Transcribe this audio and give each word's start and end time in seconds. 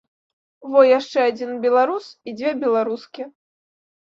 Во 0.75 0.81
яшчэ 0.99 1.19
адзін 1.31 1.51
беларус 1.65 2.07
і 2.31 2.33
дзве 2.41 2.57
беларускі. 2.65 3.29